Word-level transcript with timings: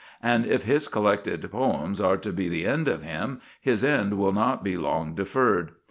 And 0.23 0.47
if 0.47 0.63
his 0.63 0.87
Collected 0.87 1.47
Poems 1.51 2.01
are 2.01 2.17
to 2.17 2.33
be 2.33 2.49
the 2.49 2.65
end 2.65 2.87
of 2.87 3.03
him, 3.03 3.39
his 3.61 3.83
end 3.83 4.17
will 4.17 4.33
not 4.33 4.63
be 4.63 4.75
long 4.75 5.13
deferred. 5.13 5.73